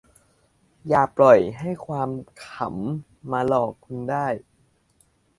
[0.87, 2.09] อย่าปล่อยให้ความ
[2.45, 4.25] ขำมาหลอกคุณว่า